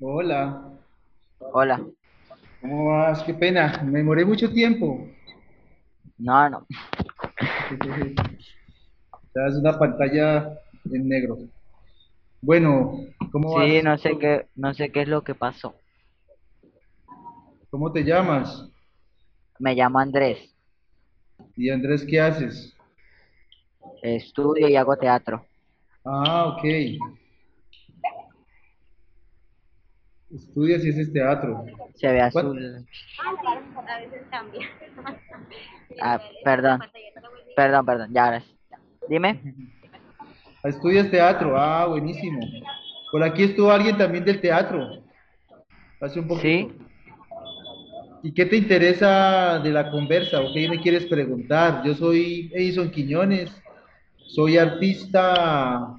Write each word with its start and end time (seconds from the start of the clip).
Hola, 0.00 0.62
Hola. 1.38 1.80
¿cómo 2.60 2.86
vas? 2.86 3.22
Qué 3.22 3.32
pena, 3.34 3.82
me 3.84 3.98
demoré 3.98 4.24
mucho 4.24 4.50
tiempo. 4.52 5.06
No, 6.18 6.48
no. 6.50 6.66
Es 9.34 9.54
una 9.56 9.78
pantalla 9.78 10.48
en 10.92 11.08
negro. 11.08 11.38
Bueno, 12.42 12.98
¿cómo 13.32 13.54
Sí, 13.54 13.54
vas? 13.54 13.84
no 13.84 13.98
sé 13.98 14.18
qué, 14.18 14.46
no 14.54 14.74
sé 14.74 14.90
qué 14.92 15.02
es 15.02 15.08
lo 15.08 15.22
que 15.24 15.34
pasó. 15.34 15.74
¿Cómo 17.70 17.92
te 17.92 18.02
llamas? 18.02 18.70
Me 19.58 19.74
llamo 19.74 19.98
Andrés. 19.98 20.54
Y 21.56 21.70
Andrés, 21.70 22.04
¿qué 22.08 22.20
haces? 22.20 22.74
Estudio 24.02 24.68
y 24.68 24.76
hago 24.76 24.96
teatro. 24.96 25.46
Ah, 26.04 26.46
ok. 26.48 26.64
Estudias 30.36 30.84
y 30.84 30.90
haces 30.90 31.12
teatro. 31.12 31.64
Se 31.94 32.08
ve 32.12 32.28
¿Cuán- 32.32 32.46
azul. 32.46 32.86
Ah, 36.00 36.20
perdón, 36.44 36.80
perdón, 37.56 37.86
perdón. 37.86 38.10
Ya 38.12 38.24
ahora 38.26 38.40
sí. 38.40 38.54
Dime. 39.08 39.40
Estudias 40.64 41.10
teatro. 41.10 41.58
Ah, 41.58 41.86
buenísimo. 41.86 42.40
Por 43.10 43.22
aquí 43.22 43.44
estuvo 43.44 43.70
alguien 43.70 43.96
también 43.96 44.24
del 44.24 44.40
teatro, 44.40 45.02
hace 46.00 46.20
un 46.20 46.28
poquito. 46.28 46.42
Sí. 46.42 46.72
¿Y 48.22 48.32
qué 48.34 48.44
te 48.44 48.56
interesa 48.56 49.60
de 49.60 49.70
la 49.70 49.88
conversa 49.90 50.40
o 50.40 50.52
qué 50.52 50.68
me 50.68 50.80
quieres 50.80 51.06
preguntar? 51.06 51.82
Yo 51.84 51.94
soy 51.94 52.50
Edison 52.52 52.90
Quiñones, 52.90 53.50
soy 54.16 54.58
artista 54.58 55.94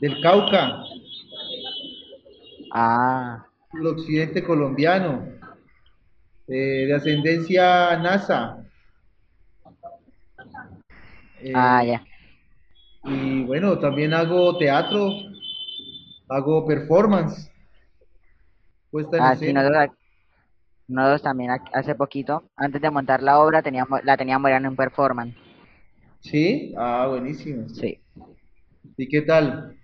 del 0.00 0.20
Cauca, 0.20 0.82
Ah, 2.76 3.46
del 3.74 3.86
occidente 3.86 4.42
colombiano, 4.42 5.26
eh, 6.48 6.86
de 6.86 6.94
ascendencia 6.94 7.96
NASA. 7.98 8.58
ah, 11.54 11.82
Eh, 11.84 11.86
ya. 11.86 12.06
y 13.04 13.44
bueno, 13.44 13.78
también 13.78 14.14
hago 14.14 14.56
teatro, 14.56 15.10
hago 16.28 16.66
performance, 16.66 17.50
puesta 18.90 19.18
en 19.18 19.24
Ah, 19.24 19.36
sí, 19.36 19.52
nosotros, 19.52 19.88
nosotros 20.88 21.22
también 21.22 21.50
ha- 21.50 21.64
hace 21.72 21.94
poquito, 21.94 22.44
antes 22.56 22.80
de 22.80 22.90
montar 22.90 23.22
la 23.22 23.38
obra, 23.40 23.62
teníamos, 23.62 24.02
la 24.04 24.16
teníamos 24.16 24.50
ya 24.50 24.56
en 24.56 24.66
un 24.68 24.76
performance. 24.76 25.34
¿Sí? 26.20 26.72
Ah, 26.78 27.06
buenísimo. 27.08 27.68
Sí. 27.68 28.00
¿Y 28.96 29.08
qué 29.08 29.22
tal? 29.22 29.76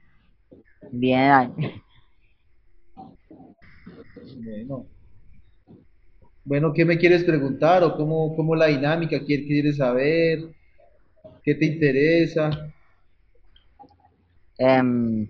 Bien. 0.93 1.55
Bueno, 4.25 4.87
bueno, 6.45 6.73
¿qué 6.75 6.85
me 6.85 6.99
quieres 6.99 7.25
preguntar 7.25 7.83
o 7.83 7.97
cómo, 7.97 8.37
cómo 8.37 8.55
la 8.55 8.67
dinámica? 8.67 9.25
¿Qué 9.27 9.47
quieres 9.47 9.79
saber? 9.79 10.41
¿Qué 11.45 11.55
te 11.55 11.67
interesa? 11.67 12.51
Em, 14.59 15.29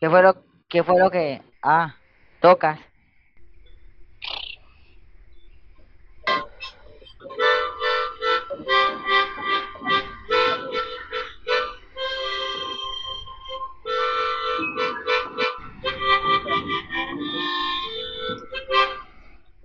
¿qué 0.00 0.08
fue 0.10 0.22
lo, 0.22 0.34
qué 0.68 0.82
fue 0.82 0.98
lo 0.98 1.10
que, 1.10 1.40
ah, 1.62 1.94
tocas? 2.40 2.78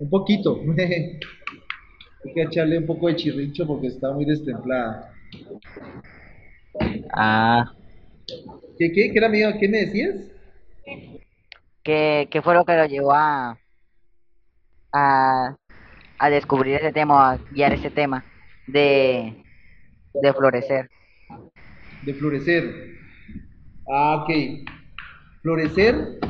Un 0.06 0.10
poquito. 0.10 0.60
Hay 0.78 1.18
que 2.32 2.42
echarle 2.42 2.78
un 2.78 2.86
poco 2.86 3.08
de 3.08 3.16
chirrincho 3.16 3.66
porque 3.66 3.88
está 3.88 4.12
muy 4.12 4.24
destemplada. 4.24 5.12
Ah, 7.12 7.72
¿Qué, 8.78 8.92
qué? 8.92 9.10
¿Qué 9.10 9.18
era 9.18 9.28
mío? 9.28 9.48
¿Qué 9.58 9.68
me 9.68 9.78
decías? 9.78 10.14
¿qué, 11.82 12.28
qué 12.30 12.40
fue 12.40 12.54
lo 12.54 12.64
que 12.64 12.76
lo 12.76 12.86
llevó 12.86 13.12
a, 13.14 13.58
a, 14.92 15.56
a 16.18 16.30
descubrir 16.30 16.76
ese 16.76 16.92
tema, 16.92 17.32
a 17.32 17.38
guiar 17.50 17.72
ese 17.72 17.90
tema 17.90 18.24
de, 18.68 19.42
de 20.14 20.32
florecer? 20.32 20.88
De 22.04 22.14
florecer. 22.14 22.72
Ah, 23.88 24.22
ok. 24.22 24.30
Florecer 25.42 26.20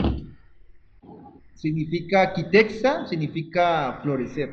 significa 1.56 2.32
quitexa, 2.32 3.06
significa 3.06 3.98
florecer 4.02 4.50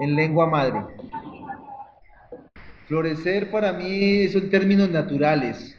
en 0.00 0.14
lengua 0.14 0.46
madre. 0.46 0.80
Florecer 2.86 3.50
para 3.50 3.72
mí 3.72 4.28
son 4.28 4.50
términos 4.50 4.90
naturales. 4.90 5.76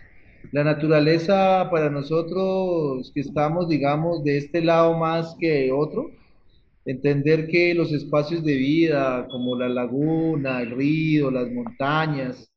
La 0.52 0.64
naturaleza 0.64 1.68
para 1.70 1.90
nosotros 1.90 3.12
que 3.14 3.22
estamos, 3.22 3.68
digamos, 3.68 4.24
de 4.24 4.38
este 4.38 4.62
lado 4.62 4.98
más 4.98 5.36
que 5.40 5.72
otro, 5.72 6.12
entender 6.86 7.48
que 7.48 7.74
los 7.74 7.92
espacios 7.92 8.44
de 8.44 8.56
vida, 8.56 9.28
como 9.30 9.58
la 9.58 9.70
laguna, 9.70 10.62
el 10.62 10.72
río, 10.72 11.32
las 11.32 11.52
montañas, 11.52 12.52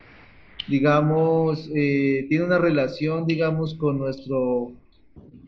digamos, 0.69 1.71
eh, 1.75 2.27
tiene 2.29 2.45
una 2.45 2.59
relación, 2.59 3.27
digamos, 3.27 3.75
con 3.75 3.99
nuestro, 3.99 4.73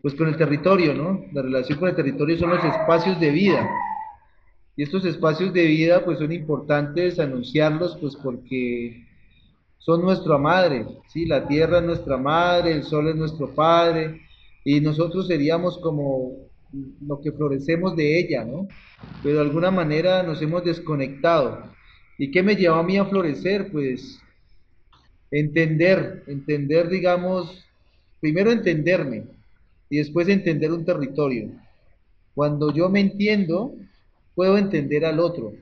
pues 0.03 0.15
con 0.15 0.29
el 0.29 0.37
territorio, 0.37 0.95
¿no? 0.95 1.25
La 1.33 1.43
relación 1.43 1.79
con 1.79 1.89
el 1.89 1.97
territorio 1.97 2.39
son 2.39 2.51
los 2.51 2.65
espacios 2.65 3.21
de 3.21 3.31
vida. 3.31 3.69
Y 4.77 4.83
estos 4.83 5.05
espacios 5.05 5.53
de 5.53 5.67
vida, 5.67 6.05
pues 6.05 6.19
son 6.19 6.33
importantes 6.33 7.19
anunciarlos, 7.19 7.99
pues 8.01 8.17
porque 8.17 9.05
son 9.79 10.03
nuestra 10.03 10.39
madre, 10.39 10.87
¿sí? 11.09 11.27
La 11.27 11.47
tierra 11.47 11.79
es 11.79 11.85
nuestra 11.85 12.17
madre, 12.17 12.73
el 12.73 12.85
sol 12.85 13.09
es 13.09 13.17
nuestro 13.17 13.55
padre, 13.55 14.23
y 14.65 14.81
nosotros 14.81 15.27
seríamos 15.27 15.79
como 15.79 16.37
lo 17.07 17.21
que 17.21 17.33
florecemos 17.33 17.97
de 17.97 18.21
ella, 18.21 18.45
¿no? 18.45 18.69
Pero 19.23 19.37
de 19.37 19.43
alguna 19.43 19.71
manera 19.71 20.23
nos 20.23 20.41
hemos 20.41 20.65
desconectado. 20.65 21.63
¿Y 22.19 22.31
qué 22.31 22.43
me 22.43 22.57
llevó 22.57 22.77
a 22.77 22.83
mí 22.83 22.97
a 22.97 23.07
florecer? 23.07 23.71
Pues 23.73 24.21
entender, 25.31 26.25
entender, 26.27 26.89
digamos, 26.89 27.65
primero 28.21 28.53
entenderme 28.53 29.40
y 29.91 29.99
después 29.99 30.29
entender 30.29 30.73
un 30.73 30.85
territorio. 30.85 31.51
Cuando 32.35 32.73
yo 32.73 32.89
me 32.89 33.01
entiendo, 33.01 33.75
puedo 34.35 34.57
entender 34.57 35.05
al 35.05 35.19
otro. 35.19 35.53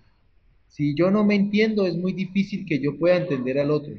Si 0.69 0.95
yo 0.95 1.11
no 1.11 1.25
me 1.25 1.35
entiendo, 1.35 1.87
es 1.87 1.97
muy 1.97 2.13
difícil 2.13 2.67
que 2.67 2.79
yo 2.79 2.97
pueda 2.99 3.17
entender 3.17 3.59
al 3.59 3.71
otro. 3.71 3.95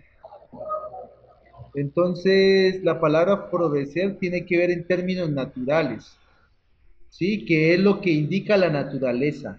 Entonces, 1.76 2.84
la 2.84 3.00
palabra 3.00 3.48
florecer 3.50 4.18
tiene 4.18 4.46
que 4.46 4.58
ver 4.58 4.72
en 4.72 4.86
términos 4.86 5.30
naturales, 5.31 6.18
¿sí? 7.10 7.46
Que 7.46 7.74
es 7.74 7.80
lo 7.80 8.02
que 8.02 8.12
indica 8.12 8.56
la 8.58 8.70
naturaleza, 8.70 9.58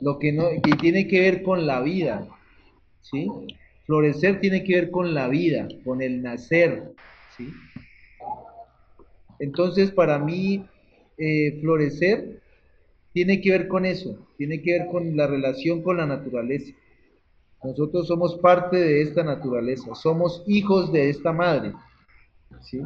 lo 0.00 0.18
que 0.18 0.32
no, 0.32 0.48
que 0.62 0.72
tiene 0.80 1.06
que 1.06 1.20
ver 1.20 1.42
con 1.42 1.66
la 1.66 1.80
vida, 1.80 2.26
¿sí? 3.00 3.28
Florecer 3.86 4.40
tiene 4.40 4.64
que 4.64 4.74
ver 4.74 4.90
con 4.90 5.14
la 5.14 5.28
vida, 5.28 5.68
con 5.84 6.00
el 6.02 6.22
nacer, 6.22 6.92
¿sí? 7.36 7.52
Entonces, 9.40 9.90
para 9.90 10.18
mí, 10.18 10.64
eh, 11.18 11.58
florecer 11.60 12.40
tiene 13.12 13.40
que 13.40 13.50
ver 13.50 13.68
con 13.68 13.84
eso, 13.84 14.16
tiene 14.36 14.62
que 14.62 14.78
ver 14.78 14.86
con 14.86 15.16
la 15.16 15.26
relación 15.26 15.82
con 15.82 15.96
la 15.96 16.06
naturaleza. 16.06 16.72
Nosotros 17.62 18.06
somos 18.06 18.36
parte 18.36 18.76
de 18.76 19.02
esta 19.02 19.22
naturaleza, 19.22 19.94
somos 19.94 20.42
hijos 20.46 20.92
de 20.92 21.10
esta 21.10 21.32
madre, 21.32 21.72
¿sí? 22.62 22.80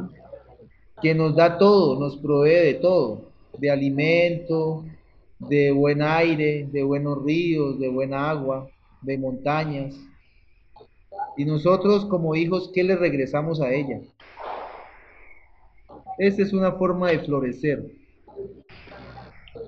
Que 1.01 1.13
nos 1.13 1.35
da 1.35 1.57
todo, 1.57 1.99
nos 1.99 2.17
provee 2.17 2.65
de 2.65 2.73
todo, 2.75 3.29
de 3.57 3.69
alimento, 3.69 4.83
de 5.39 5.71
buen 5.71 6.01
aire, 6.01 6.67
de 6.71 6.83
buenos 6.83 7.23
ríos, 7.23 7.79
de 7.79 7.87
buena 7.89 8.29
agua, 8.29 8.69
de 9.01 9.17
montañas. 9.17 9.95
Y 11.37 11.45
nosotros 11.45 12.05
como 12.05 12.35
hijos, 12.35 12.71
¿qué 12.73 12.83
le 12.83 12.95
regresamos 12.95 13.61
a 13.61 13.71
ella? 13.73 14.01
Esa 16.17 16.41
es 16.43 16.53
una 16.53 16.71
forma 16.73 17.09
de 17.09 17.19
florecer, 17.19 17.83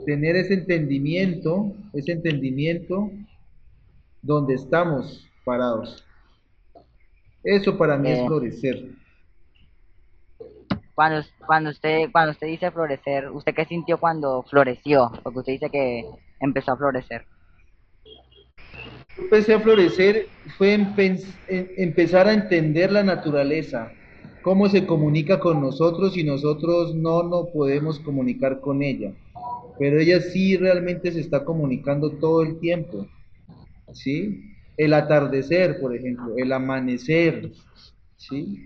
tener 0.06 0.36
ese 0.36 0.54
entendimiento, 0.54 1.74
ese 1.94 2.14
entendimiento 2.14 3.12
donde 4.22 4.56
estamos 4.56 5.28
parados. 5.44 6.06
Eso 7.44 7.78
para 7.78 7.98
mí 7.98 8.10
es 8.10 8.20
Eh, 8.20 8.26
florecer. 8.28 8.86
cuando, 10.96 11.22
cuando 11.46 11.70
usted, 11.70 12.10
cuando 12.12 12.32
usted 12.32 12.48
dice 12.48 12.72
florecer, 12.72 13.30
¿usted 13.30 13.54
qué 13.54 13.66
sintió 13.66 14.00
cuando 14.00 14.44
floreció? 14.44 15.12
Porque 15.24 15.40
usted 15.40 15.54
dice 15.54 15.70
que 15.70 16.04
empezó 16.40 16.72
a 16.72 16.78
florecer? 16.78 17.26
Empecé 19.18 19.54
a 19.54 19.60
florecer 19.60 20.28
fue 20.58 20.74
empezar 21.78 22.28
a 22.28 22.34
entender 22.34 22.92
la 22.92 23.04
naturaleza, 23.04 23.92
cómo 24.42 24.70
se 24.70 24.86
comunica 24.86 25.40
con 25.40 25.62
nosotros 25.62 26.18
y 26.18 26.24
nosotros 26.24 26.96
no 26.96 27.24
nos 27.24 27.50
podemos 27.50 28.00
comunicar 28.00 28.60
con 28.60 28.84
ella. 28.84 29.14
Pero 29.80 30.00
ella 30.00 30.20
sí 30.22 30.58
realmente 30.58 31.12
se 31.12 31.20
está 31.20 31.44
comunicando 31.46 32.12
todo 32.12 32.42
el 32.42 32.60
tiempo. 32.60 33.08
¿Sí? 33.94 34.54
El 34.76 34.94
atardecer, 34.94 35.80
por 35.80 35.96
ejemplo, 35.96 36.34
el 36.38 36.52
amanecer. 36.52 37.52
¿Sí? 38.18 38.66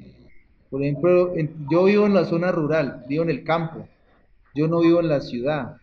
Por 0.69 0.81
ejemplo, 0.83 1.33
yo 1.69 1.83
vivo 1.83 2.06
en 2.06 2.13
la 2.13 2.25
zona 2.25 2.51
rural, 2.51 3.03
vivo 3.07 3.24
en 3.24 3.29
el 3.29 3.44
campo. 3.44 3.88
Yo 4.56 4.67
no 4.67 4.79
vivo 4.79 5.00
en 5.00 5.09
la 5.09 5.19
ciudad. 5.19 5.77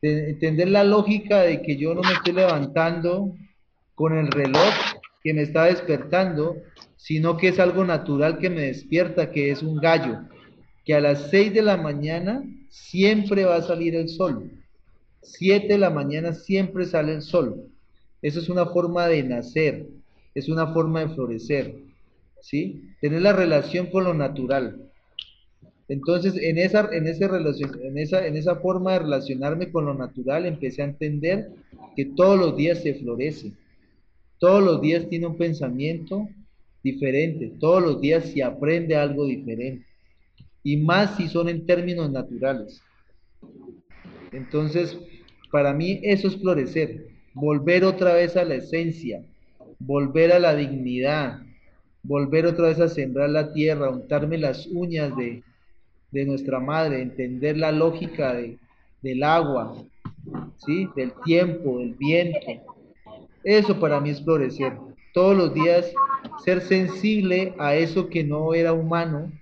Entender 0.00 0.68
la 0.68 0.84
lógica 0.84 1.40
de 1.42 1.62
que 1.62 1.76
yo 1.76 1.94
no 1.94 2.02
me 2.02 2.12
estoy 2.12 2.34
levantando 2.34 3.34
con 3.94 4.16
el 4.16 4.30
reloj 4.30 4.72
que 5.24 5.34
me 5.34 5.42
está 5.42 5.64
despertando, 5.64 6.56
sino 7.06 7.36
que 7.36 7.46
es 7.46 7.60
algo 7.60 7.84
natural 7.84 8.38
que 8.38 8.50
me 8.50 8.62
despierta, 8.62 9.30
que 9.30 9.52
es 9.52 9.62
un 9.62 9.76
gallo, 9.76 10.22
que 10.84 10.92
a 10.92 11.00
las 11.00 11.30
6 11.30 11.54
de 11.54 11.62
la 11.62 11.76
mañana 11.76 12.42
siempre 12.68 13.44
va 13.44 13.54
a 13.54 13.62
salir 13.62 13.94
el 13.94 14.08
sol. 14.08 14.50
7 15.22 15.68
de 15.68 15.78
la 15.78 15.90
mañana 15.90 16.32
siempre 16.32 16.84
sale 16.84 17.12
el 17.12 17.22
sol. 17.22 17.70
Eso 18.22 18.40
es 18.40 18.48
una 18.48 18.66
forma 18.66 19.06
de 19.06 19.22
nacer, 19.22 19.86
es 20.34 20.48
una 20.48 20.72
forma 20.74 20.98
de 20.98 21.14
florecer, 21.14 21.76
¿sí? 22.40 22.82
Tener 23.00 23.22
la 23.22 23.32
relación 23.32 23.86
con 23.86 24.02
lo 24.02 24.12
natural. 24.12 24.90
Entonces, 25.86 26.34
en 26.34 26.58
esa, 26.58 26.88
en, 26.90 27.06
en, 27.06 27.98
esa, 27.98 28.26
en 28.26 28.36
esa 28.36 28.56
forma 28.56 28.94
de 28.94 28.98
relacionarme 28.98 29.70
con 29.70 29.84
lo 29.84 29.94
natural, 29.94 30.44
empecé 30.44 30.82
a 30.82 30.86
entender 30.86 31.52
que 31.94 32.04
todos 32.04 32.36
los 32.36 32.56
días 32.56 32.82
se 32.82 32.94
florece. 32.94 33.52
Todos 34.40 34.60
los 34.60 34.80
días 34.80 35.08
tiene 35.08 35.28
un 35.28 35.36
pensamiento 35.36 36.28
diferente, 36.86 37.52
todos 37.58 37.82
los 37.82 38.00
días 38.00 38.26
se 38.30 38.44
aprende 38.44 38.94
algo 38.94 39.26
diferente. 39.26 39.84
Y 40.62 40.76
más 40.76 41.16
si 41.16 41.26
son 41.26 41.48
en 41.48 41.66
términos 41.66 42.10
naturales. 42.12 42.80
Entonces, 44.30 44.96
para 45.50 45.72
mí 45.72 45.98
eso 46.02 46.28
es 46.28 46.36
florecer, 46.36 47.08
volver 47.34 47.84
otra 47.84 48.14
vez 48.14 48.36
a 48.36 48.44
la 48.44 48.54
esencia, 48.54 49.20
volver 49.80 50.32
a 50.32 50.38
la 50.38 50.54
dignidad, 50.54 51.40
volver 52.04 52.46
otra 52.46 52.68
vez 52.68 52.78
a 52.80 52.88
sembrar 52.88 53.30
la 53.30 53.52
tierra, 53.52 53.90
untarme 53.90 54.38
las 54.38 54.66
uñas 54.68 55.16
de, 55.16 55.42
de 56.12 56.24
nuestra 56.24 56.60
madre, 56.60 57.02
entender 57.02 57.56
la 57.56 57.72
lógica 57.72 58.34
de, 58.34 58.58
del 59.02 59.24
agua, 59.24 59.84
¿sí? 60.64 60.88
del 60.94 61.12
tiempo, 61.24 61.78
del 61.78 61.94
viento, 61.94 62.38
eso 63.42 63.78
para 63.80 64.00
mí 64.00 64.10
es 64.10 64.22
florecer. 64.22 64.72
Todos 65.12 65.36
los 65.36 65.54
días 65.54 65.92
ser 66.44 66.60
sensible 66.62 67.54
a 67.58 67.74
eso 67.74 68.08
que 68.08 68.24
no 68.24 68.54
era 68.54 68.72
humano, 68.72 69.32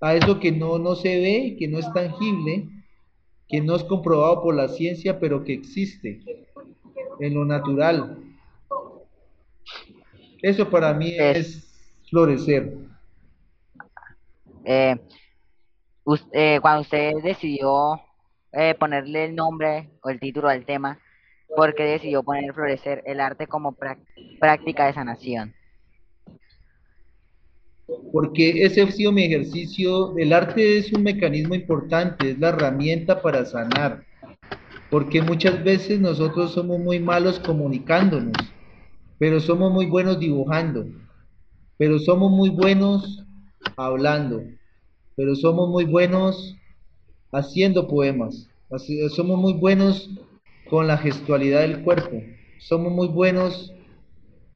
a 0.00 0.14
eso 0.14 0.38
que 0.38 0.52
no, 0.52 0.78
no 0.78 0.94
se 0.94 1.18
ve, 1.18 1.56
que 1.58 1.68
no 1.68 1.78
es 1.78 1.92
tangible, 1.92 2.68
que 3.48 3.60
no 3.60 3.76
es 3.76 3.84
comprobado 3.84 4.42
por 4.42 4.54
la 4.54 4.68
ciencia, 4.68 5.18
pero 5.18 5.44
que 5.44 5.54
existe 5.54 6.20
en 7.20 7.34
lo 7.34 7.44
natural. 7.44 8.18
Eso 10.42 10.68
para 10.68 10.94
mí 10.94 11.14
es, 11.18 11.64
florecer. 12.10 12.74
Eh, 14.64 14.96
eh, 16.32 16.58
cuando 16.60 16.82
usted 16.82 17.14
decidió 17.22 18.00
eh, 18.52 18.74
ponerle 18.78 19.26
el 19.26 19.34
nombre 19.34 19.90
o 20.02 20.10
el 20.10 20.20
título 20.20 20.48
al 20.48 20.64
tema, 20.64 20.98
porque 21.54 21.84
decidió 21.84 22.22
poner 22.22 22.52
florecer 22.52 23.02
el 23.06 23.20
arte 23.20 23.46
como 23.46 23.74
práctica 24.38 24.86
de 24.86 24.92
sanación. 24.92 25.54
Porque 28.12 28.64
ese 28.64 28.82
ha 28.82 28.90
sido 28.90 29.12
mi 29.12 29.24
ejercicio. 29.24 30.16
El 30.16 30.32
arte 30.32 30.78
es 30.78 30.92
un 30.92 31.02
mecanismo 31.02 31.54
importante, 31.54 32.30
es 32.30 32.38
la 32.38 32.50
herramienta 32.50 33.22
para 33.22 33.44
sanar. 33.44 34.04
Porque 34.90 35.22
muchas 35.22 35.62
veces 35.62 36.00
nosotros 36.00 36.52
somos 36.52 36.78
muy 36.80 36.98
malos 36.98 37.40
comunicándonos, 37.40 38.36
pero 39.18 39.38
somos 39.40 39.70
muy 39.72 39.86
buenos 39.86 40.18
dibujando, 40.18 40.86
pero 41.76 41.98
somos 41.98 42.30
muy 42.32 42.48
buenos 42.48 43.26
hablando, 43.76 44.42
pero 45.14 45.34
somos 45.34 45.68
muy 45.68 45.84
buenos 45.84 46.56
haciendo 47.32 47.86
poemas, 47.86 48.48
somos 49.14 49.38
muy 49.38 49.52
buenos 49.52 50.08
con 50.70 50.86
la 50.86 50.96
gestualidad 50.96 51.60
del 51.62 51.82
cuerpo. 51.82 52.22
Somos 52.58 52.92
muy 52.92 53.08
buenos 53.08 53.72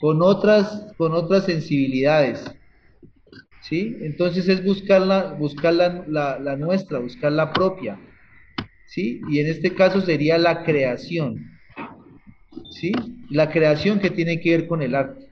con 0.01 0.23
otras, 0.23 0.93
con 0.97 1.13
otras 1.13 1.45
sensibilidades. 1.45 2.45
¿Sí? 3.63 3.97
Entonces 4.01 4.49
es 4.49 4.65
buscar, 4.65 5.03
la, 5.03 5.35
buscar 5.35 5.73
la, 5.75 6.57
nuestra, 6.57 6.99
buscar 6.99 7.33
la 7.33 7.53
propia. 7.53 7.99
¿Sí? 8.87 9.21
Y 9.29 9.39
en 9.39 9.47
este 9.47 9.75
caso 9.75 10.01
sería 10.01 10.37
la 10.37 10.65
creación. 10.65 11.51
¿Sí? 12.71 12.93
La 13.31 13.51
creación 13.51 14.01
que 14.01 14.11
tiene 14.11 14.41
que 14.41 14.51
ver 14.51 14.67
con 14.67 14.83
el 14.83 14.95
arte. 14.95 15.29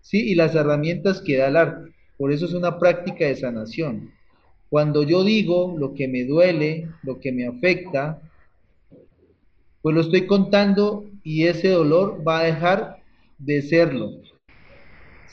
¿Sí? 0.00 0.30
Y 0.30 0.34
las 0.34 0.54
herramientas 0.54 1.22
que 1.22 1.36
da 1.36 1.48
el 1.48 1.56
arte. 1.56 1.92
Por 2.18 2.32
eso 2.32 2.46
es 2.46 2.52
una 2.52 2.78
práctica 2.78 3.24
de 3.24 3.36
sanación. 3.36 4.12
Cuando 4.68 5.04
yo 5.04 5.24
digo 5.24 5.74
lo 5.78 5.94
que 5.94 6.08
me 6.08 6.24
duele, 6.24 6.88
lo 7.02 7.20
que 7.20 7.32
me 7.32 7.46
afecta, 7.46 8.20
pues 9.82 9.94
lo 9.94 10.00
estoy 10.00 10.26
contando 10.26 11.04
y 11.22 11.46
ese 11.46 11.68
dolor 11.68 12.22
va 12.26 12.40
a 12.40 12.44
dejar 12.44 12.98
de 13.38 13.62
serlo. 13.62 14.10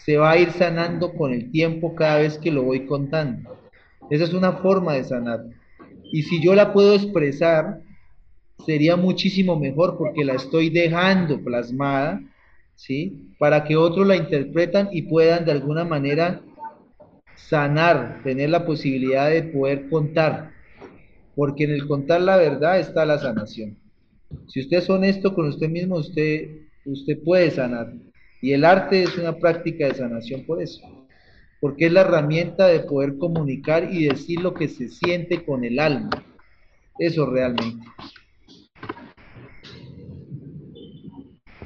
Se 0.06 0.18
va 0.18 0.32
a 0.32 0.38
ir 0.38 0.52
sanando 0.52 1.14
con 1.14 1.34
el 1.34 1.52
tiempo 1.52 1.96
cada 1.96 2.20
vez 2.20 2.38
que 2.38 2.52
lo 2.52 2.64
voy 2.64 2.86
contando. 2.86 3.58
Esa 4.10 4.24
es 4.24 4.34
una 4.34 4.54
forma 4.54 4.94
de 4.94 5.04
sanar. 5.04 5.46
Y 6.12 6.24
si 6.24 6.42
yo 6.42 6.56
la 6.56 6.72
puedo 6.72 6.94
expresar, 6.94 7.82
sería 8.66 8.96
muchísimo 8.96 9.60
mejor 9.60 9.98
porque 9.98 10.24
la 10.24 10.34
estoy 10.34 10.70
dejando 10.70 11.44
plasmada, 11.44 12.22
¿sí? 12.76 13.34
Para 13.38 13.64
que 13.66 13.76
otros 13.76 14.08
la 14.08 14.16
interpretan 14.16 14.90
y 14.92 15.04
puedan 15.04 15.46
de 15.46 15.52
alguna 15.52 15.84
manera 15.84 16.42
sanar, 17.36 18.22
tener 18.24 18.50
la 18.50 18.66
posibilidad 18.66 19.30
de 19.30 19.44
poder 19.44 19.90
contar. 19.90 20.52
Porque 21.36 21.66
en 21.66 21.72
el 21.72 21.88
contar 21.88 22.22
la 22.22 22.38
verdad 22.38 22.80
está 22.80 23.06
la 23.06 23.20
sanación. 23.20 23.78
Si 24.48 24.62
usted 24.62 24.78
es 24.78 24.90
honesto 24.90 25.34
con 25.34 25.48
usted 25.48 25.70
mismo, 25.70 25.98
usted, 25.98 26.50
usted 26.86 27.22
puede 27.24 27.52
sanar. 27.52 27.94
Y 28.42 28.54
el 28.54 28.66
arte 28.66 29.04
es 29.04 29.18
una 29.18 29.38
práctica 29.38 29.88
de 29.88 29.96
sanación 29.96 30.46
por 30.46 30.62
eso. 30.62 30.82
Porque 31.60 31.88
es 31.88 31.92
la 31.92 32.02
herramienta 32.02 32.68
de 32.68 32.82
poder 32.82 33.18
comunicar 33.18 33.92
y 33.92 34.08
decir 34.08 34.42
lo 34.42 34.54
que 34.54 34.68
se 34.68 34.90
siente 34.90 35.44
con 35.44 35.64
el 35.64 35.80
alma. 35.80 36.10
Eso 37.00 37.26
realmente. 37.26 37.86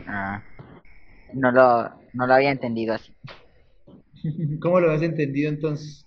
Ah, 0.08 0.42
no 1.34 1.52
lo, 1.52 1.90
no 2.14 2.28
lo 2.28 2.34
había 2.34 2.52
entendido 2.52 2.94
así. 2.94 3.14
¿Cómo 4.62 4.80
lo 4.80 4.92
has 4.92 5.02
entendido 5.02 5.50
entonces? 5.50 6.06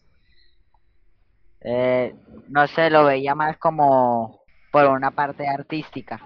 Eh, 1.60 2.14
no 2.48 2.66
sé, 2.68 2.90
lo 2.90 3.04
veía 3.04 3.34
más 3.34 3.56
como 3.58 4.40
por 4.70 4.86
una 4.86 5.10
parte 5.10 5.46
artística. 5.48 6.20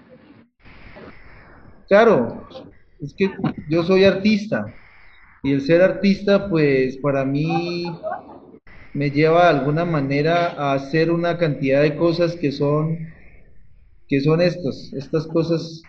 Claro, 1.87 2.49
es 3.01 3.15
que 3.17 3.31
yo 3.69 3.83
soy 3.85 4.05
artista 4.05 4.75
y 5.43 5.53
el 5.53 5.61
ser 5.61 5.83
artista 5.83 6.49
pues 6.49 6.97
para 6.99 7.25
mí 7.25 7.85
me 8.95 9.11
lleva 9.11 9.45
de 9.45 9.59
alguna 9.59 9.85
manera 9.85 10.53
a 10.53 10.73
hacer 10.73 11.11
una 11.11 11.39
cantidad 11.39 11.83
de 11.83 11.97
cosas 11.97 12.37
que 12.37 12.53
son 12.53 12.99
que 14.09 14.21
son 14.21 14.41
estas, 14.41 14.93
estas 14.95 15.27
cosas 15.27 15.85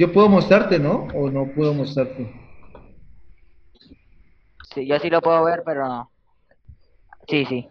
yo 0.00 0.12
puedo 0.12 0.28
mostrarte, 0.28 0.78
¿no? 0.78 1.08
O 1.12 1.28
no 1.28 1.52
puedo 1.52 1.74
mostrarte. 1.74 2.24
Sí, 4.72 4.86
yo 4.86 4.96
sí 5.00 5.10
lo 5.10 5.20
puedo 5.20 5.42
ver, 5.42 5.64
pero 5.66 5.88
no. 5.88 6.12
Sí, 7.26 7.44
sí. 7.46 7.68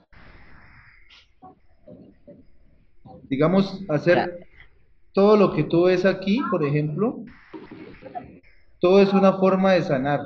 Digamos, 3.29 3.81
hacer 3.87 4.45
todo 5.13 5.37
lo 5.37 5.53
que 5.53 5.63
tú 5.63 5.85
ves 5.85 6.03
aquí, 6.03 6.41
por 6.51 6.65
ejemplo, 6.65 7.23
todo 8.79 9.01
es 9.01 9.13
una 9.13 9.33
forma 9.33 9.73
de 9.73 9.83
sanar. 9.83 10.21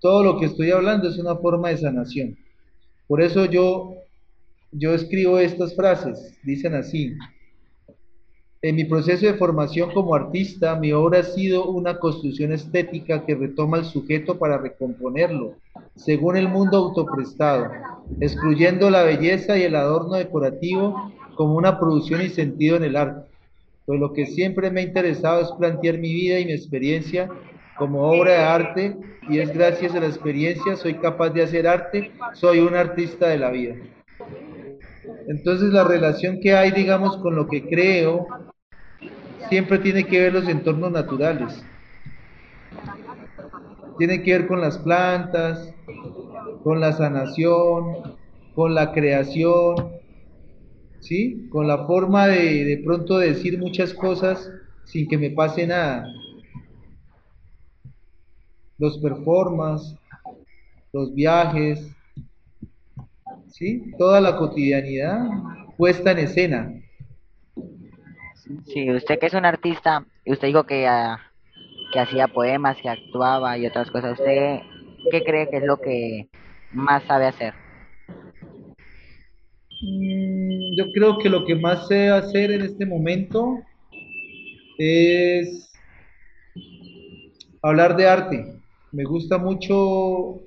Todo 0.00 0.24
lo 0.24 0.38
que 0.38 0.46
estoy 0.46 0.70
hablando 0.70 1.08
es 1.08 1.18
una 1.18 1.36
forma 1.36 1.68
de 1.68 1.78
sanación. 1.78 2.36
Por 3.06 3.22
eso 3.22 3.44
yo, 3.46 3.94
yo 4.72 4.94
escribo 4.94 5.38
estas 5.38 5.76
frases, 5.76 6.36
dicen 6.42 6.74
así. 6.74 7.14
En 8.62 8.76
mi 8.76 8.84
proceso 8.84 9.26
de 9.26 9.34
formación 9.34 9.90
como 9.92 10.14
artista, 10.14 10.76
mi 10.76 10.92
obra 10.92 11.20
ha 11.20 11.24
sido 11.24 11.66
una 11.66 11.98
construcción 11.98 12.52
estética 12.52 13.26
que 13.26 13.34
retoma 13.34 13.78
al 13.78 13.84
sujeto 13.84 14.38
para 14.38 14.58
recomponerlo, 14.58 15.56
según 15.96 16.36
el 16.36 16.48
mundo 16.48 16.78
autoprestado, 16.78 17.70
excluyendo 18.20 18.88
la 18.88 19.02
belleza 19.02 19.58
y 19.58 19.62
el 19.62 19.74
adorno 19.74 20.14
decorativo 20.14 21.12
como 21.34 21.56
una 21.56 21.80
producción 21.80 22.22
y 22.22 22.28
sentido 22.28 22.76
en 22.76 22.84
el 22.84 22.96
arte. 22.96 23.31
Pues 23.84 23.98
lo 23.98 24.12
que 24.12 24.26
siempre 24.26 24.70
me 24.70 24.80
ha 24.80 24.84
interesado 24.84 25.42
es 25.42 25.50
plantear 25.58 25.98
mi 25.98 26.12
vida 26.12 26.38
y 26.38 26.46
mi 26.46 26.52
experiencia 26.52 27.28
como 27.76 28.02
obra 28.02 28.32
de 28.32 28.38
arte 28.38 28.96
y 29.28 29.38
es 29.38 29.52
gracias 29.52 29.94
a 29.94 30.00
la 30.00 30.06
experiencia 30.06 30.76
soy 30.76 30.94
capaz 30.94 31.30
de 31.30 31.42
hacer 31.42 31.66
arte, 31.66 32.12
soy 32.34 32.60
un 32.60 32.74
artista 32.74 33.28
de 33.28 33.38
la 33.38 33.50
vida. 33.50 33.74
Entonces 35.28 35.72
la 35.72 35.84
relación 35.84 36.40
que 36.40 36.54
hay, 36.54 36.70
digamos, 36.70 37.16
con 37.18 37.34
lo 37.34 37.48
que 37.48 37.68
creo, 37.68 38.26
siempre 39.48 39.78
tiene 39.78 40.04
que 40.04 40.20
ver 40.20 40.32
los 40.32 40.48
entornos 40.48 40.92
naturales. 40.92 41.64
Tiene 43.98 44.22
que 44.22 44.32
ver 44.32 44.46
con 44.46 44.60
las 44.60 44.78
plantas, 44.78 45.74
con 46.62 46.80
la 46.80 46.92
sanación, 46.92 48.16
con 48.54 48.74
la 48.74 48.92
creación, 48.92 50.01
¿sí? 51.02 51.48
Con 51.50 51.66
la 51.66 51.86
forma 51.86 52.28
de 52.28 52.64
de 52.64 52.78
pronto 52.78 53.18
decir 53.18 53.58
muchas 53.58 53.92
cosas 53.92 54.50
sin 54.84 55.08
que 55.08 55.18
me 55.18 55.30
pase 55.30 55.66
nada. 55.66 56.06
Los 58.78 58.98
performances, 58.98 59.98
los 60.92 61.14
viajes, 61.14 61.94
¿sí? 63.48 63.92
Toda 63.98 64.20
la 64.20 64.36
cotidianidad 64.36 65.28
puesta 65.76 66.12
en 66.12 66.18
escena. 66.18 66.72
Sí, 68.66 68.90
usted 68.90 69.18
que 69.18 69.26
es 69.26 69.34
un 69.34 69.44
artista, 69.44 70.04
usted 70.26 70.48
dijo 70.48 70.64
que, 70.64 70.86
ah, 70.86 71.18
que 71.92 72.00
hacía 72.00 72.28
poemas, 72.28 72.76
que 72.82 72.88
actuaba 72.88 73.56
y 73.58 73.66
otras 73.66 73.90
cosas, 73.90 74.18
¿usted 74.18 74.60
qué 75.10 75.22
cree 75.22 75.48
que 75.48 75.58
es 75.58 75.64
lo 75.64 75.78
que 75.78 76.28
más 76.72 77.02
sabe 77.04 77.26
hacer? 77.26 77.61
Mm, 79.82 80.74
Yo 80.76 80.90
creo 80.92 81.18
que 81.18 81.28
lo 81.28 81.44
que 81.44 81.54
más 81.54 81.86
sé 81.86 82.08
hacer 82.08 82.52
en 82.52 82.62
este 82.62 82.86
momento 82.86 83.58
es 84.78 85.72
hablar 87.62 87.96
de 87.96 88.06
arte. 88.06 88.62
Me 88.92 89.04
gusta 89.04 89.38
mucho 89.38 90.40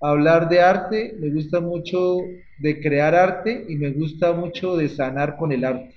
hablar 0.00 0.48
de 0.48 0.60
arte, 0.60 1.16
me 1.18 1.30
gusta 1.32 1.58
mucho 1.60 2.18
de 2.58 2.80
crear 2.80 3.12
arte 3.16 3.66
y 3.68 3.74
me 3.74 3.90
gusta 3.90 4.32
mucho 4.32 4.76
de 4.76 4.88
sanar 4.88 5.36
con 5.36 5.50
el 5.50 5.64
arte. 5.64 5.96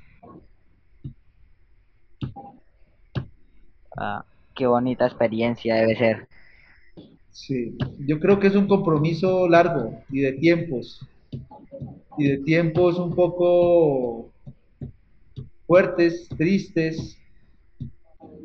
Ah, 3.97 4.25
qué 4.55 4.65
bonita 4.65 5.05
experiencia 5.05 5.75
debe 5.75 5.95
ser. 5.97 6.29
Sí, 7.31 7.77
yo 7.99 8.19
creo 8.19 8.39
que 8.39 8.47
es 8.47 8.55
un 8.55 8.67
compromiso 8.67 9.47
largo 9.47 10.03
y 10.09 10.21
de 10.21 10.33
tiempos, 10.33 10.99
y 12.17 12.27
de 12.27 12.37
tiempos 12.39 12.97
un 12.97 13.13
poco 13.13 14.31
fuertes, 15.65 16.27
tristes, 16.37 17.17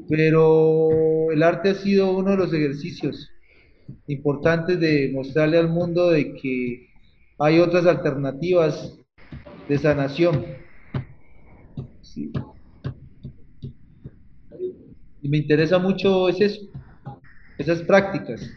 pero 0.08 1.30
el 1.30 1.42
arte 1.42 1.70
ha 1.70 1.74
sido 1.74 2.16
uno 2.16 2.32
de 2.32 2.36
los 2.36 2.52
ejercicios 2.52 3.30
importantes 4.06 4.78
de 4.78 5.10
mostrarle 5.14 5.58
al 5.58 5.68
mundo 5.68 6.10
de 6.10 6.34
que 6.34 6.88
hay 7.38 7.58
otras 7.60 7.86
alternativas 7.86 8.98
de 9.68 9.78
sanación. 9.78 10.44
Y 15.22 15.28
me 15.28 15.38
interesa 15.38 15.78
mucho 15.78 16.28
es 16.28 16.40
eso, 16.40 16.68
esas 17.56 17.82
prácticas. 17.82 18.50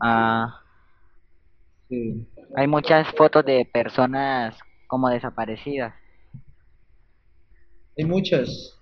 Ah, 0.00 0.62
Sí. 1.88 2.26
hay 2.56 2.66
muchas 2.66 3.06
fotos 3.14 3.44
de 3.44 3.64
personas 3.72 4.58
como 4.88 5.08
desaparecidas. 5.08 5.94
Hay 7.96 8.04
muchas, 8.04 8.78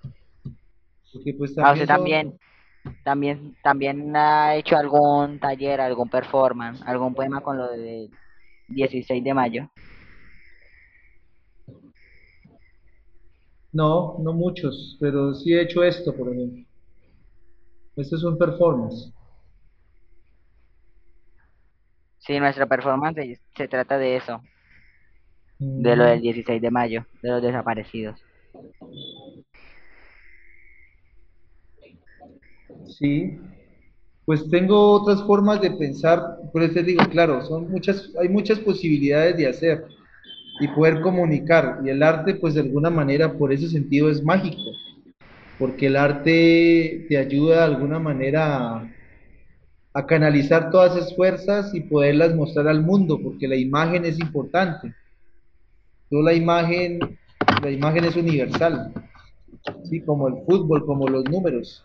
porque 1.12 1.34
pues 1.34 1.56
Ah, 1.58 1.72
usted 1.72 1.86
también 1.86 2.38
son, 2.84 2.96
también, 3.04 3.56
también, 3.62 4.16
ha 4.16 4.56
hecho 4.56 4.76
algún 4.76 5.38
taller, 5.38 5.80
algún 5.80 6.08
performance, 6.08 6.82
algún 6.86 7.14
poema 7.14 7.40
con 7.40 7.58
lo 7.58 7.68
del 7.68 8.10
16 8.68 9.22
de 9.22 9.34
mayo. 9.34 9.70
no, 13.72 14.18
no 14.20 14.32
muchos, 14.32 14.96
pero 15.00 15.34
sí 15.34 15.52
he 15.52 15.62
hecho 15.62 15.82
esto, 15.82 16.14
por 16.16 16.32
ejemplo. 16.32 16.64
Esto 17.96 18.16
es 18.16 18.22
un 18.24 18.38
performance. 18.38 19.12
Sí, 22.26 22.38
nuestra 22.40 22.66
performance 22.66 23.38
se, 23.54 23.68
trata 23.68 23.98
de 23.98 24.16
eso, 24.16 24.42
de 25.76 25.94
lo 25.96 26.04
del 26.04 26.20
Mm, 26.20 26.22
16 26.22 26.60
de 26.62 26.70
mayo, 26.70 27.06
de 27.22 27.30
los 27.30 27.42
desaparecidos. 27.42 28.24
sí, 32.98 33.38
pues 34.24 34.48
tengo 34.50 34.92
otras 34.92 35.22
formas 35.26 35.60
de 35.60 35.70
pensar, 35.72 36.20
por 36.52 36.62
eso 36.62 36.74
te 36.74 36.82
digo, 36.82 37.02
claro, 37.10 37.42
son 37.44 37.70
muchas, 37.70 38.10
hay 38.20 38.28
muchas 38.28 38.58
posibilidades 38.60 39.36
de 39.36 39.48
hacer 39.48 39.84
y 40.60 40.68
poder 40.68 41.00
comunicar, 41.02 41.80
y 41.84 41.90
el 41.90 42.02
arte, 42.02 42.34
pues 42.36 42.54
de 42.54 42.60
alguna 42.62 42.90
manera, 42.90 43.32
por 43.36 43.52
ese 43.52 43.68
sentido 43.68 44.10
es 44.10 44.22
mágico, 44.24 44.72
porque 45.58 45.86
el 45.86 45.96
arte 45.96 47.06
te 47.08 47.18
ayuda 47.18 47.58
de 47.58 47.74
alguna 47.74 47.98
manera 47.98 48.56
a, 48.56 48.90
a 49.94 50.06
canalizar 50.06 50.70
todas 50.70 50.96
esas 50.96 51.14
fuerzas 51.14 51.72
y 51.74 51.80
poderlas 51.80 52.34
mostrar 52.34 52.66
al 52.66 52.82
mundo, 52.82 53.18
porque 53.22 53.46
la 53.46 53.56
imagen 53.56 54.04
es 54.04 54.18
importante. 54.18 54.92
Toda 56.10 56.24
la 56.24 56.32
imagen, 56.34 56.98
la 57.62 57.70
imagen 57.70 58.04
es 58.04 58.16
universal, 58.16 58.92
¿sí? 59.84 60.00
Como 60.00 60.28
el 60.28 60.44
fútbol, 60.44 60.84
como 60.84 61.06
los 61.08 61.24
números. 61.24 61.84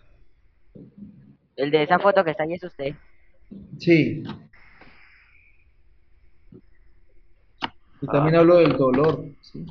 El 1.56 1.70
de 1.72 1.84
esa 1.84 2.00
foto 2.00 2.24
que 2.24 2.32
está 2.32 2.44
ahí 2.44 2.54
es 2.54 2.64
usted. 2.64 2.96
Sí, 3.78 4.24
y 8.02 8.08
Ah, 8.08 8.12
también 8.12 8.36
hablo 8.38 8.58
del 8.58 8.76
dolor, 8.78 9.26
¿sí? 9.42 9.66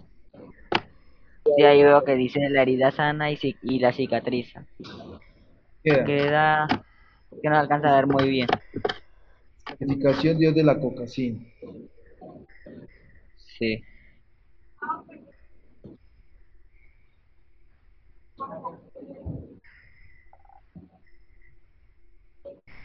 sí, 1.57 1.63
ahí 1.65 1.83
veo 1.83 2.05
que 2.05 2.15
dice 2.15 2.49
la 2.51 2.63
herida 2.63 2.91
sana 2.91 3.33
y, 3.33 3.39
y 3.63 3.79
la 3.81 3.93
cicatriza. 3.93 4.65
Queda. 5.83 6.05
Queda 6.05 6.69
que 7.31 7.49
no 7.49 7.55
se 7.55 7.61
alcanza 7.61 7.89
a 7.91 7.97
ver 7.97 8.07
muy 8.07 8.29
bien. 8.29 8.49
Edificación 9.79 10.39
Dios 10.39 10.55
de 10.55 10.65
la 10.65 10.79
Coca, 10.79 11.07
sí. 11.07 11.37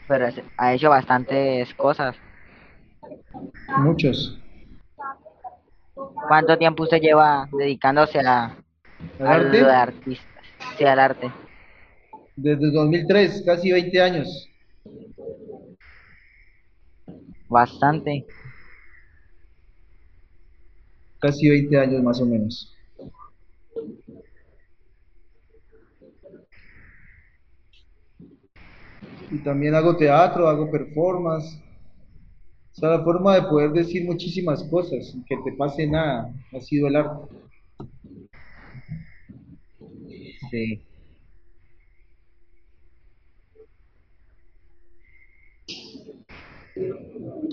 Pero 0.06 0.28
ha 0.56 0.74
hecho 0.74 0.90
bastantes 0.90 1.72
cosas. 1.74 2.16
Muchos. 3.78 4.38
¿Cuánto 6.28 6.58
tiempo 6.58 6.82
usted 6.82 7.00
lleva 7.00 7.48
dedicándose 7.52 8.18
a, 8.20 8.56
¿El 9.18 9.26
a 9.26 9.38
lo 9.38 9.50
de 9.50 9.58
arte? 9.60 9.96
artista, 9.98 10.40
sí, 10.76 10.84
al 10.84 10.98
arte? 10.98 11.30
Desde 12.36 12.70
2003, 12.72 13.42
casi 13.46 13.70
20 13.70 14.00
años. 14.00 14.48
Bastante. 17.48 18.26
Casi 21.20 21.48
20 21.48 21.78
años 21.78 22.02
más 22.02 22.20
o 22.20 22.26
menos. 22.26 22.74
Y 29.30 29.38
también 29.38 29.74
hago 29.74 29.96
teatro, 29.96 30.48
hago 30.48 30.70
performance. 30.70 31.60
O 32.72 32.80
sea, 32.80 32.90
la 32.90 33.04
forma 33.04 33.36
de 33.36 33.42
poder 33.42 33.70
decir 33.70 34.04
muchísimas 34.04 34.64
cosas 34.64 35.06
sin 35.10 35.24
que 35.24 35.36
te 35.44 35.52
pase 35.52 35.86
nada 35.86 36.34
ha 36.52 36.60
sido 36.60 36.88
el 36.88 36.96
arte. 36.96 37.34
Sí. 40.50 40.82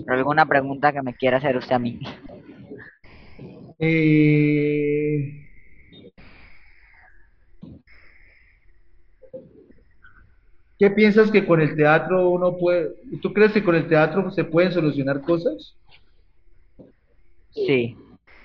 ¿Alguna 0.08 0.46
pregunta 0.46 0.92
que 0.92 1.02
me 1.02 1.14
quiera 1.14 1.38
hacer 1.38 1.58
usted 1.58 1.76
a 1.76 1.80
mí? 1.80 2.00
Eh, 3.80 5.42
¿qué 10.78 10.90
piensas 10.92 11.32
que 11.32 11.46
con 11.46 11.62
el 11.62 11.76
teatro 11.76 12.30
uno 12.30 12.58
puede, 12.58 12.92
tú 13.22 13.34
crees 13.34 13.52
que 13.52 13.64
con 13.64 13.76
el 13.76 13.88
teatro 13.88 14.32
se 14.32 14.44
pueden 14.44 14.72
solucionar 14.72 15.22
cosas? 15.22 15.78
Sí, 17.52 17.96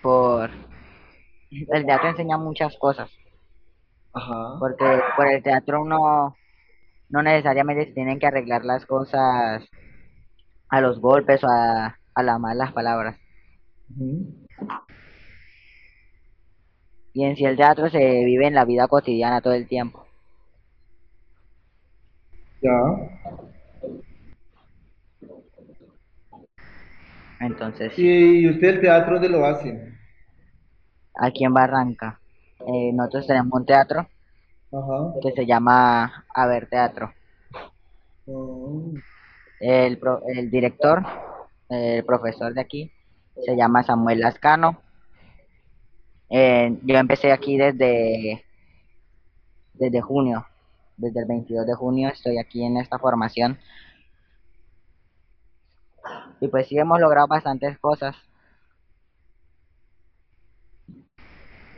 por 0.02 0.50
el 1.50 1.86
teatro 1.86 2.08
enseña 2.08 2.36
muchas 2.36 2.76
cosas, 2.78 3.10
Ajá. 4.12 4.56
porque 4.58 4.84
por 5.16 5.26
el 5.28 5.42
teatro 5.42 5.82
uno 5.82 6.36
no 7.08 7.22
necesariamente 7.22 7.86
se 7.86 7.92
tienen 7.92 8.18
que 8.18 8.26
arreglar 8.26 8.64
las 8.64 8.84
cosas 8.84 9.66
a 10.68 10.80
los 10.80 11.00
golpes 11.00 11.42
o 11.44 11.48
a, 11.48 11.98
a 12.14 12.22
las 12.22 12.40
malas 12.40 12.72
palabras. 12.72 13.16
Y 17.12 17.24
en 17.24 17.36
sí 17.36 17.44
el 17.44 17.56
teatro 17.56 17.88
se 17.90 17.98
vive 18.24 18.46
en 18.46 18.54
la 18.54 18.64
vida 18.64 18.88
cotidiana 18.88 19.40
todo 19.40 19.54
el 19.54 19.66
tiempo. 19.68 20.06
Ya. 22.62 22.72
Entonces, 27.40 27.92
¿Y 27.98 28.48
usted 28.48 28.68
el 28.68 28.80
teatro 28.80 29.14
dónde 29.14 29.28
lo 29.28 29.44
hace? 29.44 29.92
aquí 31.18 31.44
en 31.44 31.54
Barranca, 31.54 32.20
eh, 32.66 32.92
nosotros 32.92 33.26
tenemos 33.26 33.52
un 33.52 33.64
teatro 33.66 34.00
Ajá. 34.72 35.14
que 35.22 35.32
se 35.32 35.46
llama 35.46 36.26
Haber 36.34 36.68
Teatro. 36.68 37.12
Oh, 38.26 38.92
El, 39.60 39.98
pro- 39.98 40.22
el 40.28 40.50
director, 40.50 41.02
el 41.68 42.04
profesor 42.04 42.54
de 42.54 42.60
aquí, 42.60 42.92
se 43.44 43.56
llama 43.56 43.82
Samuel 43.82 44.20
Lascano. 44.20 44.82
Eh, 46.30 46.76
yo 46.82 46.96
empecé 46.96 47.32
aquí 47.32 47.56
desde, 47.56 48.44
desde 49.74 50.00
junio, 50.00 50.46
desde 50.96 51.20
el 51.20 51.26
22 51.26 51.66
de 51.66 51.74
junio 51.74 52.08
estoy 52.08 52.38
aquí 52.38 52.64
en 52.64 52.78
esta 52.78 52.98
formación. 52.98 53.58
Y 56.40 56.48
pues 56.48 56.66
sí 56.68 56.78
hemos 56.78 57.00
logrado 57.00 57.28
bastantes 57.28 57.78
cosas. 57.78 58.16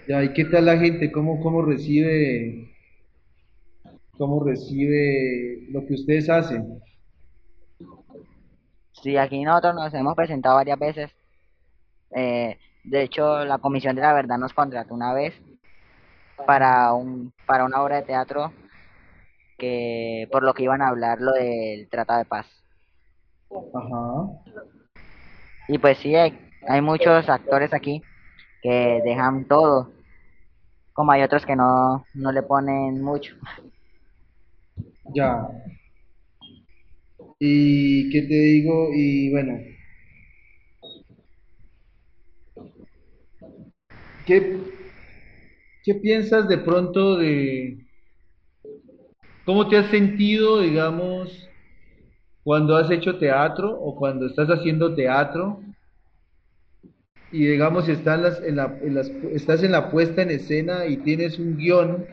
¿y 0.08 0.32
qué 0.32 0.44
tal 0.46 0.66
la 0.66 0.78
gente? 0.78 1.12
¿Cómo, 1.12 1.40
cómo 1.40 1.62
recibe, 1.62 2.68
cómo 4.16 4.42
recibe 4.44 5.66
lo 5.70 5.86
que 5.86 5.94
ustedes 5.94 6.30
hacen? 6.30 6.80
Sí, 9.02 9.16
aquí 9.16 9.42
nosotros 9.42 9.74
nos 9.74 9.94
hemos 9.94 10.14
presentado 10.14 10.56
varias 10.56 10.78
veces. 10.78 11.10
Eh, 12.10 12.58
de 12.84 13.02
hecho, 13.02 13.44
la 13.44 13.58
Comisión 13.58 13.94
de 13.94 14.02
la 14.02 14.12
Verdad 14.12 14.38
nos 14.38 14.52
contrató 14.52 14.94
una 14.94 15.12
vez 15.12 15.34
para 16.46 16.92
un, 16.92 17.32
para 17.46 17.64
una 17.64 17.82
obra 17.82 17.96
de 17.96 18.02
teatro 18.02 18.52
que 19.58 20.28
por 20.30 20.42
lo 20.42 20.54
que 20.54 20.62
iban 20.62 20.82
a 20.82 20.88
hablar 20.88 21.20
lo 21.20 21.32
del 21.32 21.88
Tratado 21.88 22.20
de 22.20 22.24
Paz. 22.24 22.46
Ajá. 23.50 24.28
Y 25.68 25.78
pues 25.78 25.98
sí, 25.98 26.14
hay, 26.14 26.38
hay 26.66 26.80
muchos 26.80 27.28
actores 27.28 27.74
aquí 27.74 28.02
que 28.62 29.00
dejan 29.04 29.46
todo, 29.46 29.92
como 30.92 31.12
hay 31.12 31.22
otros 31.22 31.44
que 31.44 31.56
no, 31.56 32.04
no 32.14 32.32
le 32.32 32.42
ponen 32.42 33.02
mucho. 33.02 33.36
Ya. 35.14 35.48
¿Y 37.40 38.10
qué 38.10 38.22
te 38.22 38.34
digo? 38.34 38.90
Y 38.94 39.30
bueno, 39.32 39.58
¿qué, 44.26 44.60
qué 45.82 45.94
piensas 45.96 46.48
de 46.48 46.58
pronto 46.58 47.16
de 47.16 47.78
cómo 49.44 49.68
te 49.68 49.76
has 49.76 49.90
sentido, 49.90 50.60
digamos, 50.60 51.50
cuando 52.44 52.76
has 52.76 52.90
hecho 52.90 53.18
teatro 53.18 53.70
o 53.80 53.96
cuando 53.96 54.26
estás 54.26 54.48
haciendo 54.48 54.94
teatro 54.94 55.62
y 57.30 57.46
digamos 57.46 57.88
las, 58.20 58.42
en 58.42 58.56
la- 58.56 58.78
en 58.82 58.94
las- 58.94 59.10
estás 59.32 59.62
en 59.62 59.72
la 59.72 59.90
puesta 59.90 60.20
en 60.22 60.30
escena 60.30 60.84
y 60.86 61.02
tienes 61.02 61.38
un 61.38 61.56
guion, 61.56 62.06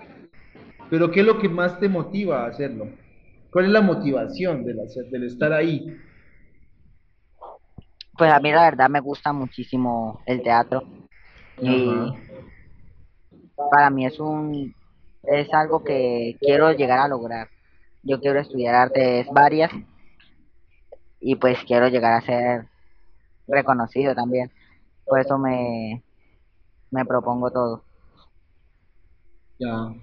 pero 0.90 1.12
¿qué 1.12 1.22
es 1.22 1.26
lo 1.28 1.40
que 1.40 1.50
más 1.50 1.80
te 1.80 1.90
motiva 1.90 2.46
a 2.46 2.50
hacerlo? 2.50 3.00
¿Cuál 3.56 3.68
es 3.68 3.72
la 3.72 3.80
motivación 3.80 4.66
del 4.66 4.82
hacer, 4.82 5.06
del 5.06 5.28
estar 5.28 5.54
ahí? 5.54 5.98
Pues 8.18 8.30
a 8.30 8.42
mí 8.42 8.52
la 8.52 8.66
verdad 8.66 8.90
me 8.90 9.00
gusta 9.00 9.32
muchísimo 9.32 10.20
el 10.26 10.44
teatro 10.44 10.80
Ajá. 10.80 11.72
y 11.72 11.88
para 13.72 13.90
mí 13.92 14.06
es 14.06 14.20
un 14.20 14.76
es 15.24 15.54
algo 15.54 15.86
que 15.86 16.36
quiero 16.42 16.74
llegar 16.74 17.00
a 17.00 17.08
lograr. 17.08 17.48
Yo 18.04 18.20
quiero 18.20 18.42
estudiar 18.42 18.76
artes 18.76 19.26
varias 19.32 19.72
y 21.22 21.38
pues 21.38 21.58
quiero 21.66 21.88
llegar 21.88 22.12
a 22.12 22.26
ser 22.26 22.68
reconocido 23.48 24.14
también. 24.14 24.52
Por 25.06 25.22
eso 25.22 25.38
me, 25.38 26.04
me 26.92 27.06
propongo 27.06 27.50
todo. 27.52 27.86
Ya. 29.60 29.94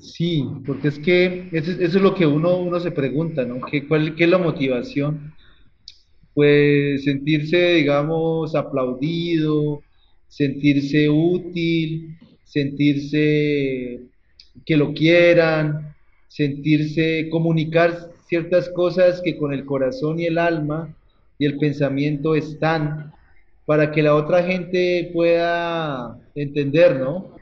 Sí, 0.00 0.46
porque 0.66 0.88
es 0.88 0.98
que 0.98 1.48
eso, 1.52 1.72
es 1.72 1.94
lo 1.94 2.14
que 2.14 2.26
uno, 2.26 2.56
uno 2.56 2.80
se 2.80 2.90
pregunta, 2.90 3.44
¿no? 3.44 3.60
¿Qué, 3.60 3.86
cuál, 3.86 4.14
qué 4.14 4.24
es 4.24 4.30
la 4.30 4.38
motivación? 4.38 5.34
Pues 6.32 7.04
sentirse, 7.04 7.74
digamos, 7.74 8.54
aplaudido, 8.54 9.82
sentirse 10.26 11.10
útil, 11.10 12.16
sentirse 12.44 14.00
que 14.64 14.76
lo 14.76 14.94
quieran, 14.94 15.94
sentirse, 16.28 17.28
comunicar 17.30 18.10
ciertas 18.26 18.70
cosas 18.70 19.20
que 19.22 19.36
con 19.36 19.52
el 19.52 19.66
corazón 19.66 20.18
y 20.18 20.26
el 20.26 20.38
alma 20.38 20.94
y 21.38 21.44
el 21.44 21.58
pensamiento 21.58 22.34
están 22.34 23.12
para 23.66 23.90
que 23.92 24.02
la 24.02 24.14
otra 24.14 24.42
gente 24.44 25.10
pueda 25.12 26.18
entender, 26.34 26.98
¿no? 27.00 27.36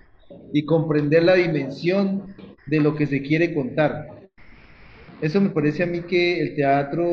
Y 0.53 0.65
comprender 0.65 1.23
la 1.23 1.35
dimensión 1.35 2.35
de 2.69 2.81
lo 2.81 2.95
que 2.95 3.07
se 3.07 3.23
quiere 3.23 3.55
contar. 3.55 4.09
Eso 5.21 5.41
me 5.41 5.51
parece 5.51 5.83
a 5.83 5.87
mí 5.87 6.01
que 6.03 6.41
el 6.41 6.55
teatro 6.55 7.05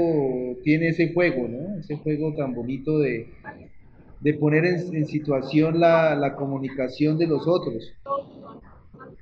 tiene 0.64 0.90
ese 0.90 1.12
juego, 1.14 1.48
¿no? 1.48 1.80
Ese 1.80 1.96
juego 1.98 2.36
tan 2.36 2.54
bonito 2.54 3.00
de, 3.00 3.28
de 4.20 4.34
poner 4.36 4.66
en, 4.66 5.06
situación 5.08 5.80
la, 5.80 6.16
la 6.16 6.36
comunicación 6.36 7.18
de 7.18 7.28
los 7.28 7.48
otros. 7.48 7.94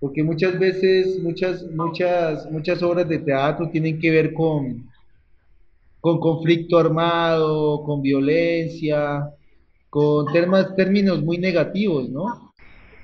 Porque 0.02 0.22
muchas 0.22 0.60
veces, 0.60 1.22
muchas, 1.24 1.66
muchas, 1.72 2.52
muchas 2.52 2.84
obras 2.84 3.08
de 3.08 3.20
teatro 3.20 3.70
tienen 3.70 4.00
que 4.00 4.12
ver 4.12 4.34
con, 4.34 4.90
con 6.02 6.20
conflicto 6.20 6.78
armado, 6.78 7.84
con 7.84 8.02
violencia, 8.02 9.30
con 9.90 10.26
términos 10.76 11.24
muy 11.24 11.38
negativos, 11.38 12.10
¿no? 12.10 12.53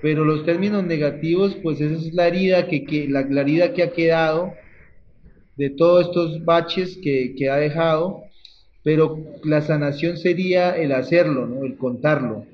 Pero 0.02 0.24
los 0.24 0.46
términos 0.46 0.84
negativos, 0.84 1.56
pues 1.62 1.82
esa 1.82 1.96
es 1.96 2.14
la 2.14 2.28
herida 2.28 2.68
que, 2.68 3.08
la, 3.10 3.22
la 3.24 3.74
que 3.74 3.84
ha 3.84 3.92
quedado 3.92 4.54
de 5.58 5.70
todos 5.72 6.08
estos 6.08 6.46
baches 6.46 6.98
que, 7.04 7.36
que 7.38 7.50
ha 7.50 7.58
dejado, 7.58 8.24
pero 8.84 9.20
la 9.44 9.62
sanación 9.62 10.18
sería 10.18 10.78
el 10.78 10.94
hacerlo, 10.94 11.48
¿no? 11.48 11.66
El 11.66 11.76
contarlo. 11.76 12.46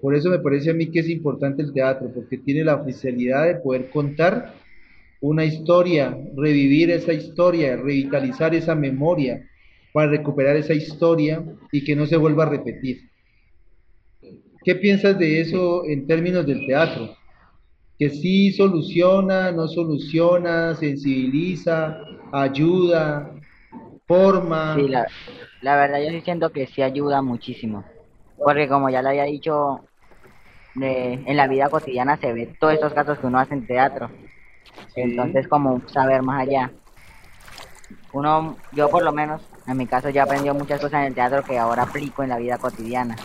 Por 0.00 0.14
eso 0.14 0.30
me 0.30 0.38
parece 0.38 0.70
a 0.70 0.74
mí 0.74 0.86
que 0.90 1.00
es 1.00 1.08
importante 1.10 1.62
el 1.62 1.72
teatro, 1.72 2.10
porque 2.14 2.38
tiene 2.38 2.64
la 2.64 2.76
oficialidad 2.76 3.46
de 3.46 3.56
poder 3.56 3.90
contar 3.90 4.54
una 5.20 5.44
historia, 5.44 6.16
revivir 6.36 6.90
esa 6.90 7.12
historia, 7.12 7.76
revitalizar 7.76 8.54
esa 8.54 8.74
memoria 8.74 9.48
para 9.92 10.10
recuperar 10.10 10.56
esa 10.56 10.74
historia 10.74 11.44
y 11.72 11.84
que 11.84 11.96
no 11.96 12.06
se 12.06 12.16
vuelva 12.16 12.44
a 12.44 12.50
repetir. 12.50 13.08
¿Qué 14.68 14.74
piensas 14.74 15.18
de 15.18 15.40
eso 15.40 15.82
en 15.86 16.06
términos 16.06 16.44
del 16.46 16.66
teatro? 16.66 17.16
Que 17.98 18.10
sí 18.10 18.52
soluciona, 18.52 19.50
no 19.50 19.66
soluciona, 19.66 20.74
sensibiliza, 20.74 21.98
ayuda, 22.32 23.30
Sí, 23.32 23.98
forma. 24.06 24.76
la, 24.76 25.06
la 25.62 25.76
verdad 25.76 26.00
yo 26.04 26.10
sí 26.10 26.20
siento 26.20 26.50
que 26.52 26.66
sí 26.66 26.82
ayuda 26.82 27.22
muchísimo. 27.22 27.82
Porque 28.36 28.68
como 28.68 28.90
ya 28.90 29.00
le 29.00 29.08
había 29.08 29.24
dicho, 29.24 29.86
de- 30.74 31.14
en 31.14 31.36
la 31.38 31.46
vida 31.48 31.70
cotidiana 31.70 32.18
se 32.18 32.34
ve 32.34 32.54
todos 32.60 32.74
estos 32.74 32.92
casos 32.92 33.18
que 33.18 33.26
uno 33.26 33.38
hace 33.38 33.54
en 33.54 33.66
teatro. 33.66 34.10
Sí, 34.94 35.00
Entonces 35.00 35.48
como 35.48 35.80
saber 35.88 36.20
más 36.20 36.42
allá. 36.42 36.70
Uno, 38.12 38.54
yo 38.72 38.90
por 38.90 39.02
lo 39.02 39.12
menos, 39.12 39.40
en 39.66 39.78
mi 39.78 39.86
caso 39.86 40.10
yo 40.10 40.16
he 40.16 40.20
aprendido 40.20 40.52
muchas 40.52 40.78
cosas 40.78 41.00
en 41.00 41.06
el 41.06 41.14
teatro 41.14 41.42
que 41.42 41.58
ahora 41.58 41.84
aplico 41.84 42.22
en 42.22 42.28
la 42.28 42.36
vida 42.36 42.58
cotidiana. 42.58 43.16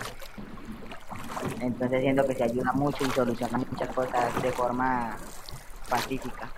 Entonces 1.59 2.01
siento 2.01 2.25
que 2.25 2.35
se 2.35 2.43
ayuda 2.43 2.71
mucho 2.73 3.05
y 3.05 3.09
soluciona 3.11 3.57
muchas 3.57 3.89
cosas 3.95 4.41
de 4.41 4.51
forma 4.51 5.15
pacífica. 5.89 6.49